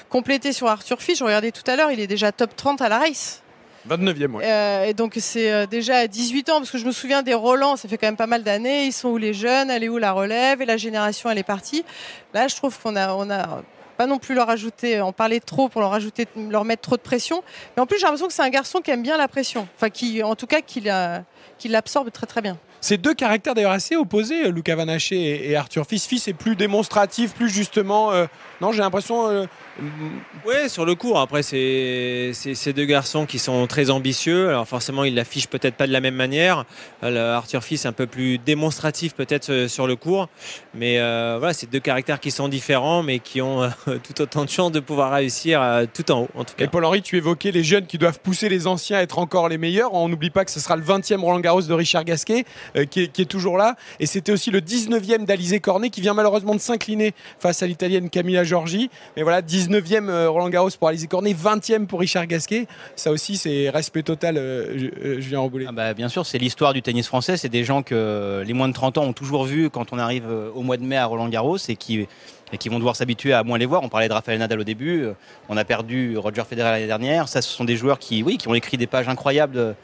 [0.08, 1.18] compléter sur Arthur Fisch.
[1.18, 3.42] Je regardais tout à l'heure, il est déjà top 30 à la race.
[3.88, 4.44] 29e, oui.
[4.44, 7.32] Euh, et donc c'est euh, déjà à 18 ans, parce que je me souviens des
[7.32, 8.84] Roland, ça fait quand même pas mal d'années.
[8.84, 11.42] Ils sont où les jeunes, elle est où la relève, et la génération, elle est
[11.42, 11.84] partie.
[12.34, 13.62] Là, je trouve qu'on a, on a
[14.00, 17.02] pas non plus leur ajouter, en parler trop pour leur ajouter, leur mettre trop de
[17.02, 17.42] pression.
[17.76, 19.68] Mais en plus, j'ai l'impression que c'est un garçon qui aime bien la pression.
[19.76, 20.80] Enfin, qui, en tout cas, qui
[21.68, 22.56] l'absorbe très très bien.
[22.80, 26.06] C'est deux caractères d'ailleurs assez opposés, euh, Luca Vanaché et, Arthur Fils.
[26.06, 28.10] Fils est plus démonstratif, plus justement.
[28.12, 28.24] Euh,
[28.62, 29.28] non, j'ai l'impression.
[29.28, 29.44] Euh,
[30.46, 31.20] oui, sur le cours.
[31.20, 34.48] Après, c'est ces deux garçons qui sont très ambitieux.
[34.48, 36.64] Alors forcément, ils l'affichent peut-être pas de la même manière.
[37.02, 40.28] Arthur Fils est un peu plus démonstratif peut-être sur le cours.
[40.74, 44.72] Mais voilà, c'est deux caractères qui sont différents, mais qui ont tout autant de chances
[44.72, 45.62] de pouvoir réussir
[45.94, 46.64] tout en haut, en tout cas.
[46.64, 49.58] Et Paul-Henri, tu évoquais les jeunes qui doivent pousser les anciens à être encore les
[49.58, 49.94] meilleurs.
[49.94, 52.44] On n'oublie pas que ce sera le 20e Roland Garros de Richard Gasquet.
[52.76, 53.76] Euh, qui, est, toujours là.
[53.98, 58.10] Et c'était aussi le 19e d'Alizé Cornet qui vient malheureusement de s'incliner face à l'italienne
[58.10, 58.90] Camilla Giorgi.
[59.16, 62.66] Mais voilà, 19e euh, Roland Garros pour Alizé Cornet, 20e pour Richard Gasquet.
[62.96, 65.66] Ça aussi, c'est respect total, euh, Julien Roboulé.
[65.68, 67.36] Ah bah, bien sûr, c'est l'histoire du tennis français.
[67.36, 70.26] C'est des gens que les moins de 30 ans ont toujours vu quand on arrive
[70.54, 72.06] au mois de mai à Roland Garros et qui
[72.52, 73.84] et qui vont devoir s'habituer à moins les voir.
[73.84, 75.06] On parlait de Rafael Nadal au début,
[75.48, 77.28] on a perdu Roger Federer l'année dernière.
[77.28, 79.76] Ça, ce sont des joueurs qui, oui, qui ont écrit des pages incroyables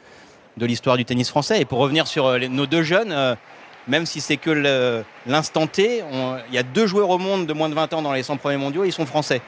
[0.57, 1.61] de l'histoire du tennis français.
[1.61, 3.35] Et pour revenir sur euh, nos deux jeunes, euh,
[3.87, 6.03] même si c'est que l'instant T,
[6.49, 8.37] il y a deux joueurs au monde de moins de 20 ans dans les 100
[8.37, 9.41] premiers mondiaux, ils sont français.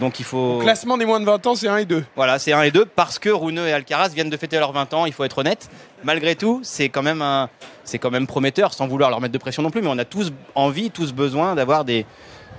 [0.00, 0.58] Donc il faut.
[0.58, 2.04] Le classement des moins de 20 ans, c'est 1 et 2.
[2.16, 4.94] Voilà, c'est 1 et 2 parce que Runeux et Alcaraz viennent de fêter leurs 20
[4.94, 5.68] ans, il faut être honnête.
[6.02, 7.48] Malgré tout, c'est quand, même un...
[8.00, 10.32] quand même prometteur, sans vouloir leur mettre de pression non plus, mais on a tous
[10.54, 12.06] envie, tous besoin d'avoir des,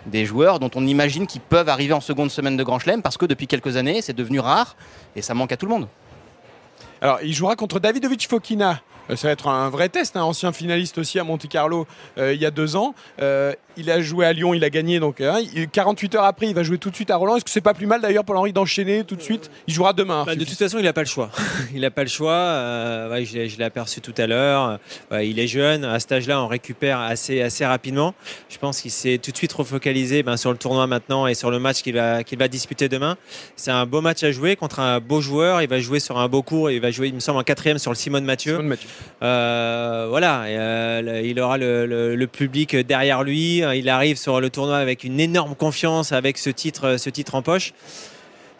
[0.05, 3.17] des joueurs dont on imagine qu'ils peuvent arriver en seconde semaine de Grand Chelem parce
[3.17, 4.75] que depuis quelques années, c'est devenu rare
[5.15, 5.87] et ça manque à tout le monde.
[7.03, 10.15] Alors, il jouera contre Davidovic Fokina ça va être un vrai test.
[10.15, 10.23] Un hein.
[10.23, 11.85] ancien finaliste aussi à Monte Carlo
[12.17, 12.95] euh, il y a deux ans.
[13.21, 14.99] Euh, il a joué à Lyon, il a gagné.
[14.99, 15.21] Donc
[15.71, 17.35] 48 heures après, il va jouer tout de suite à Roland.
[17.35, 19.49] Est-ce que c'est pas plus mal d'ailleurs pour Henri d'enchaîner tout de suite?
[19.67, 20.21] Il jouera demain.
[20.21, 21.31] Hein, bah, de toute façon, il n'a pas le choix.
[21.73, 22.33] il n'a pas le choix.
[23.09, 24.79] Ouais, je l'ai aperçu tout à l'heure.
[25.11, 25.85] il est jeune.
[25.85, 28.13] À cet âge-là, on récupère assez, assez rapidement.
[28.49, 31.49] Je pense qu'il s'est tout de suite refocalisé ben, sur le tournoi maintenant et sur
[31.49, 33.17] le match qu'il va, qu'il va disputer demain.
[33.55, 35.63] C'est un beau match à jouer contre un beau joueur.
[35.63, 36.69] Il va jouer sur un beau cours.
[36.69, 38.53] Il va jouer, il me semble, en quatrième sur le Simone Mathieu.
[38.53, 38.89] Simone Mathieu.
[39.21, 43.57] Euh, voilà, euh, il aura le, public derrière lui.
[43.75, 47.41] Il arrive sur le tournoi avec une énorme confiance, avec ce titre, ce titre en
[47.41, 47.73] poche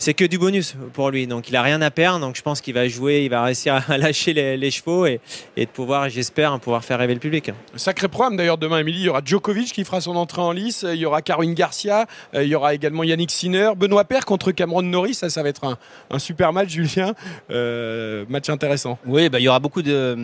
[0.04, 1.28] c'est que du bonus pour lui.
[1.28, 2.20] Donc il a rien à perdre.
[2.20, 5.22] Donc je pense qu'il va jouer, il va réussir à lâcher les, chevaux et,
[5.56, 7.52] de pouvoir, j'espère, pouvoir faire rêver le public.
[7.78, 9.00] Sacré programme d'ailleurs demain, Émilie.
[9.00, 10.86] Il y aura Djokovic qui fera son entrée en lice.
[10.88, 12.06] Il y aura Caroline Garcia.
[12.34, 13.72] Il y aura également Yannick Sinner.
[13.78, 15.14] Benoît Père contre Cameron Norris.
[15.14, 15.78] Ça, ça va être
[16.10, 17.14] un, super match, Julien.
[17.50, 19.00] Euh, match intéressant.
[19.06, 20.18] Oui, bah, il y aura beaucoup de.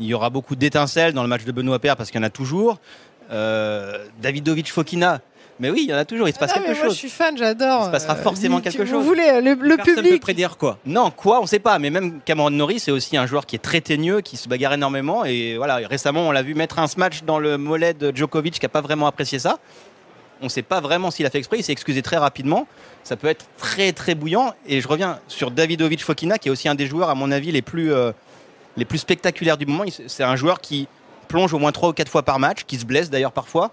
[0.00, 2.26] Il y aura beaucoup d'étincelles dans le match de Benoît Père parce qu'il y en
[2.26, 2.78] a toujours.
[3.30, 5.20] Euh, Davidovic Fokina,
[5.60, 6.84] mais oui, il y en a toujours, il se passe ah quelque chose.
[6.84, 7.82] Moi, je suis fan, j'adore.
[7.82, 8.94] Il se passera forcément quelque chose.
[8.94, 10.12] Vous voulez, le, le Personne public.
[10.12, 11.78] peut prédire quoi Non, quoi, on ne sait pas.
[11.78, 14.74] Mais même Cameron Norris, c'est aussi un joueur qui est très teigneux, qui se bagarre
[14.74, 15.24] énormément.
[15.24, 18.64] Et voilà, récemment, on l'a vu mettre un smash dans le mollet de Djokovic qui
[18.64, 19.58] n'a pas vraiment apprécié ça.
[20.40, 22.68] On ne sait pas vraiment s'il a fait exprès, il s'est excusé très rapidement.
[23.02, 24.54] Ça peut être très très bouillant.
[24.66, 27.50] Et je reviens sur Davidovic Fokina, qui est aussi un des joueurs, à mon avis,
[27.50, 28.12] les plus, euh,
[28.76, 29.84] les plus spectaculaires du moment.
[30.06, 30.86] C'est un joueur qui
[31.26, 33.72] plonge au moins 3 ou 4 fois par match, qui se blesse d'ailleurs parfois.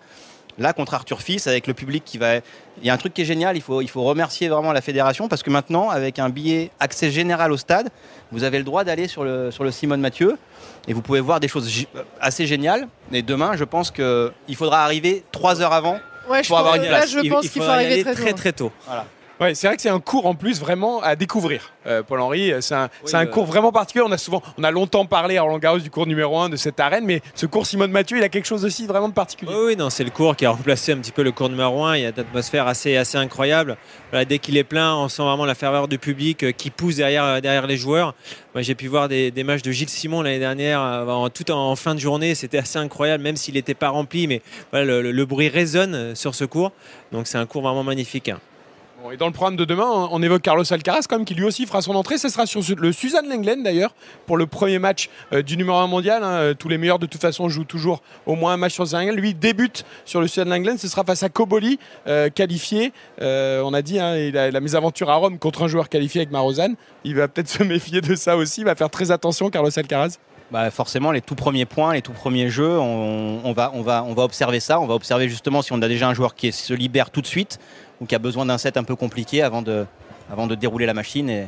[0.57, 2.35] Là, contre Arthur Fils, avec le public qui va.
[2.35, 4.81] Il y a un truc qui est génial, il faut, il faut remercier vraiment la
[4.81, 7.89] fédération parce que maintenant, avec un billet accès général au stade,
[8.31, 10.37] vous avez le droit d'aller sur le, sur le Simone Mathieu
[10.87, 11.85] et vous pouvez voir des choses
[12.21, 12.87] assez géniales.
[13.11, 15.99] Et demain, je pense qu'il faudra arriver trois heures avant
[16.47, 17.11] pour avoir une place.
[17.11, 18.71] je pense qu'il faut arriver très, très, très tôt.
[18.85, 19.05] Voilà.
[19.41, 21.73] Ouais, c'est vrai que c'est un cours en plus vraiment à découvrir.
[21.85, 24.05] Euh, Paul-Henri, c'est un, un cours vraiment particulier.
[24.07, 26.55] On a souvent, on a longtemps parlé à Roland Garros du cours numéro 1 de
[26.55, 29.51] cette arène, mais ce cours Simone Mathieu, il a quelque chose aussi vraiment de particulier.
[29.53, 31.97] Oui, non, c'est le cours qui a remplacé un petit peu le cours numéro 1.
[31.97, 33.75] Il y a une atmosphère assez, assez incroyable.
[34.27, 37.25] dès qu'il est plein, on sent vraiment la ferveur du public euh, qui pousse derrière,
[37.25, 38.15] euh, derrière les joueurs.
[38.53, 41.93] Moi, j'ai pu voir des, matchs de Gilles Simon l'année dernière, en, tout en, fin
[41.93, 42.35] de journée.
[42.35, 46.45] C'était assez incroyable, même s'il n'était pas rempli, mais voilà, le, bruit résonne sur ce
[46.45, 46.71] cours.
[47.11, 48.31] Donc c'est un cours vraiment magnifique.
[49.11, 51.65] Et dans le programme de demain, on évoque Carlos Alcaraz quand même, qui lui aussi
[51.65, 52.17] fera son entrée.
[52.17, 53.93] Ce sera sur le Suzanne Lenglen d'ailleurs,
[54.25, 56.23] pour le premier match euh, du numéro 1 mondial.
[56.23, 56.31] Hein.
[56.31, 59.01] Euh, tous les meilleurs de toute façon jouent toujours au moins un match sur Suzanne
[59.01, 59.19] Lenglen.
[59.19, 60.77] Lui débute sur le Suzanne Lenglen.
[60.77, 62.93] Ce sera face à Koboli, euh, qualifié.
[63.19, 66.31] on a dit, hein, il a la mésaventure à Rome contre un joueur qualifié avec
[66.31, 66.75] Marozane.
[67.03, 68.61] Il va peut-être se méfier de ça aussi.
[68.61, 70.17] Il va faire très attention, Carlos Alcaraz.
[70.51, 74.13] Bah forcément, les tout premiers points, les tout premiers jeux, on, va, on, va, on
[74.13, 74.79] va observer ça.
[74.79, 77.27] On va observer justement si on a déjà un joueur qui se libère tout de
[77.27, 77.59] suite
[78.01, 79.85] ou qui a besoin d'un set un peu compliqué avant de,
[80.55, 81.47] dérouler la machine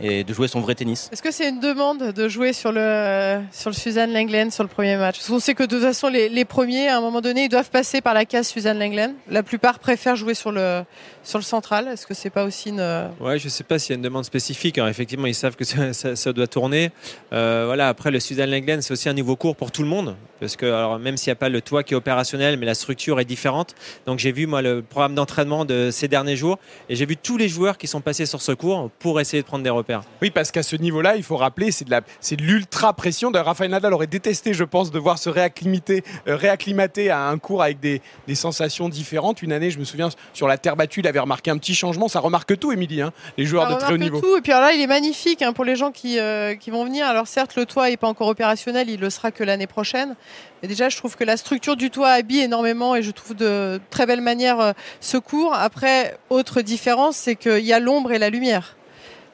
[0.00, 1.08] et de jouer son vrai tennis.
[1.12, 4.68] Est-ce que c'est une demande de jouer sur le, sur le Suzanne Lenglen sur le
[4.68, 5.16] premier match?
[5.18, 7.48] Parce qu'on sait que de toute façon, les, les, premiers, à un moment donné, ils
[7.48, 9.14] doivent passer par la case Suzanne Lenglen.
[9.28, 10.82] La plupart préfèrent jouer sur le,
[11.22, 11.88] sur le central.
[11.88, 13.10] Est-ce que c'est pas aussi une.
[13.20, 14.78] Ouais, je sais pas s'il y a une demande spécifique.
[14.78, 16.90] Alors, effectivement, ils savent que ça, ça, doit tourner.
[17.32, 20.16] Euh, voilà, après, le Suzanne Lenglen, c'est aussi un nouveau cours pour tout le monde.
[20.40, 22.74] Parce que, alors, même s'il n'y a pas le toit qui est opérationnel, mais la
[22.74, 23.74] structure est différente.
[24.06, 26.58] Donc, j'ai vu, moi, le programme d'entraînement de ces derniers jours
[26.88, 29.46] et j'ai vu tous les joueurs qui sont passés sur ce cours pour essayer de
[29.46, 29.87] prendre des repères.
[30.22, 33.30] Oui, parce qu'à ce niveau-là, il faut rappeler, c'est de de l'ultra pression.
[33.30, 37.38] D'ailleurs, Rafael Nadal aurait détesté, je pense, de voir se réacclimater, euh, réacclimater à un
[37.38, 39.42] cours avec des, des, sensations différentes.
[39.42, 42.08] Une année, je me souviens, sur la terre battue, il avait remarqué un petit changement.
[42.08, 44.20] Ça remarque tout, Émilie, hein, les joueurs de très haut niveau.
[44.20, 44.36] Tout.
[44.36, 46.84] Et puis alors là, il est magnifique hein, pour les gens qui, euh, qui vont
[46.84, 47.06] venir.
[47.06, 50.14] Alors certes, le toit n'est pas encore opérationnel, il le sera que l'année prochaine.
[50.62, 53.80] Mais déjà, je trouve que la structure du toit habille énormément et je trouve de
[53.90, 55.54] très belle manière euh, ce cours.
[55.54, 58.77] Après, autre différence, c'est qu'il y a l'ombre et la lumière.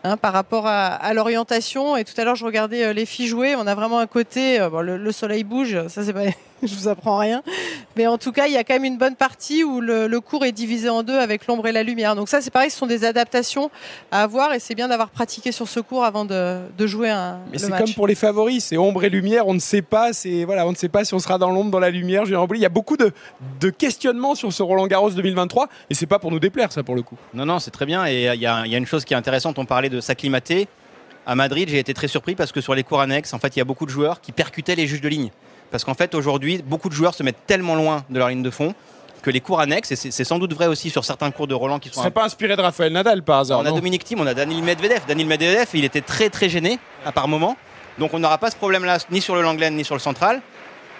[0.06, 1.96] Hein, par rapport à, l'orientation.
[1.96, 3.56] Et tout à l'heure, je regardais euh, les filles jouer.
[3.56, 6.24] On a vraiment un côté, euh, le, soleil bouge, ça c'est pas,
[6.68, 7.42] je vous apprends rien.
[7.96, 10.44] Mais en tout cas, il y a quand même une bonne partie où le, cours
[10.44, 12.16] est divisé en deux avec l'ombre et la lumière.
[12.16, 13.70] Donc ça, c'est pareil, ce sont des adaptations
[14.10, 17.38] à avoir et c'est bien d'avoir pratiqué sur ce cours avant de, jouer un.
[17.52, 19.46] Mais c'est comme pour les favoris, c'est ombre et lumière.
[19.46, 21.70] On ne sait pas, c'est voilà, on ne sait pas si on sera dans l'ombre,
[21.70, 22.24] dans la lumière.
[22.26, 23.12] Il y a beaucoup de,
[23.60, 26.94] de, questionnements sur ce Roland Garros 2023 et c'est pas pour nous déplaire, ça pour
[26.94, 27.16] le coup.
[27.32, 28.06] Non, non, c'est très bien.
[28.06, 29.58] Et il y, a, une chose qui est intéressante.
[29.58, 30.68] On parlait de s'acclimater.
[31.26, 33.58] À Madrid, j'ai été très surpris parce que sur les cours annexes, en fait, il
[33.58, 35.30] y a beaucoup de joueurs qui percutaient les juges de ligne.
[35.70, 38.50] Parce qu'en fait, aujourd'hui, beaucoup de joueurs se mettent tellement loin de leur ligne de
[38.50, 38.74] fond
[39.22, 41.78] que les cours annexes, et c'est sans doute vrai aussi sur certains cours de Roland
[41.78, 41.94] qui sont.
[41.94, 44.34] Ce serait pas inspiré de Raphaël Nadal par hasard On a Dominique Thiem, on a
[44.34, 45.00] Daniel Medvedev.
[45.08, 47.56] Daniel Medvedev, il était très très gêné à par moment.
[47.98, 50.42] Donc on n'aura pas ce problème-là ni sur le Langlen ni sur le central.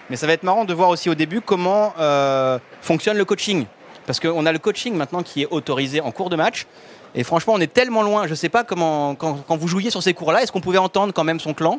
[0.09, 3.66] Mais ça va être marrant de voir aussi au début comment euh, fonctionne le coaching.
[4.07, 6.66] Parce qu'on a le coaching maintenant qui est autorisé en cours de match.
[7.14, 8.27] Et franchement, on est tellement loin.
[8.27, 11.12] Je sais pas comment, quand, quand vous jouiez sur ces cours-là, est-ce qu'on pouvait entendre
[11.12, 11.79] quand même son clan?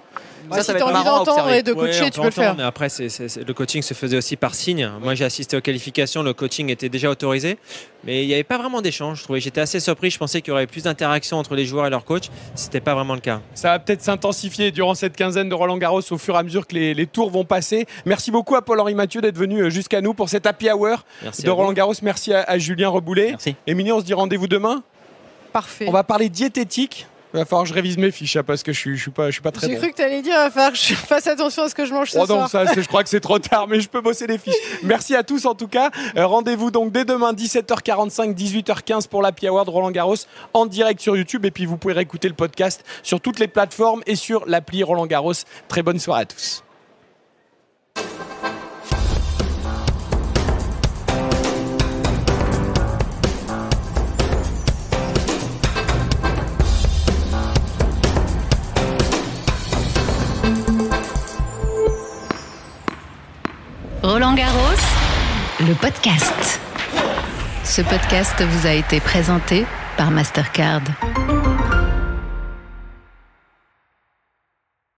[0.50, 2.52] Bah, Ça, si ça va être marrant à et de coacher, tu peux le faire.
[2.52, 4.89] entendre, Mais après, le coaching se faisait aussi par signe.
[5.02, 7.58] Moi, j'ai assisté aux qualifications, le coaching était déjà autorisé,
[8.04, 9.19] mais il n'y avait pas vraiment d'échange.
[9.19, 10.12] Je trouvais, j'étais assez surpris.
[10.12, 12.26] Je pensais qu'il y aurait plus d'interaction entre les joueurs et leur coach.
[12.54, 13.41] C'était pas vraiment le cas.
[13.56, 16.67] Ça va peut-être s'intensifier durant cette quinzaine de Roland Garros au fur et à mesure
[16.67, 17.88] que les, les tours vont passer.
[18.06, 21.41] Merci beaucoup à Paul-Henri Mathieu d'être venu euh, jusqu'à nous pour cet happy hour Merci.
[21.43, 21.50] de.
[21.50, 21.93] Roland Garros.
[22.04, 23.32] Merci à, à Julien Reboulet.
[23.32, 23.56] Merci.
[23.65, 24.84] Émilie, on se dit rendez-vous demain.
[25.56, 25.86] Parfait.
[25.88, 27.08] On va parler diététique.
[27.34, 29.12] Il va falloir que je révise mes fiches hein, parce que je suis, je suis
[29.12, 29.80] pas, je suis pas très J'ai bon.
[29.82, 31.86] cru que tu allais dire, il va falloir que je fasse attention à ce que
[31.86, 32.50] je mange ce Oh non, soir.
[32.50, 34.54] ça, c'est- je crois que c'est trop tard, mais je peux bosser les fiches.
[34.84, 35.91] Merci à tous en tout cas.
[36.18, 40.15] Euh, Rendez-vous donc dès demain 17h45, 18h15 pour Hour de Roland Garros
[40.54, 41.46] en direct sur YouTube.
[41.46, 45.06] Et puis vous pouvez réécouter le podcast sur toutes les plateformes et sur l'appli Roland
[45.08, 45.34] Garros.
[45.70, 46.63] Très bonne soirée à tous.
[64.08, 64.60] Roland Garros,
[65.62, 66.62] le podcast.
[67.63, 69.65] Ce podcast vous a été présenté
[69.98, 70.82] par Mastercard.